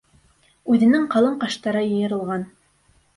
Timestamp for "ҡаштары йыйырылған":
1.43-2.47